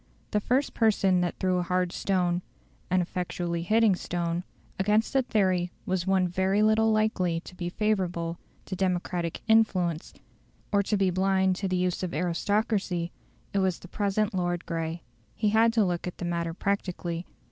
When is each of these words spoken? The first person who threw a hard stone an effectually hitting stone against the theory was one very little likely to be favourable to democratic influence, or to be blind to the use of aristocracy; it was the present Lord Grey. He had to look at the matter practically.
The 0.31 0.39
first 0.39 0.73
person 0.73 1.21
who 1.21 1.29
threw 1.39 1.57
a 1.59 1.61
hard 1.61 1.91
stone 1.91 2.41
an 2.89 3.01
effectually 3.03 3.61
hitting 3.61 3.95
stone 3.95 4.43
against 4.79 5.13
the 5.13 5.21
theory 5.21 5.71
was 5.85 6.07
one 6.07 6.27
very 6.27 6.63
little 6.63 6.91
likely 6.91 7.39
to 7.41 7.53
be 7.53 7.69
favourable 7.69 8.39
to 8.65 8.75
democratic 8.75 9.41
influence, 9.47 10.15
or 10.71 10.81
to 10.81 10.97
be 10.97 11.11
blind 11.11 11.55
to 11.57 11.67
the 11.67 11.75
use 11.77 12.01
of 12.01 12.15
aristocracy; 12.15 13.11
it 13.53 13.59
was 13.59 13.77
the 13.77 13.87
present 13.87 14.33
Lord 14.33 14.65
Grey. 14.65 15.03
He 15.35 15.49
had 15.49 15.71
to 15.73 15.85
look 15.85 16.07
at 16.07 16.17
the 16.17 16.25
matter 16.25 16.55
practically. 16.55 17.27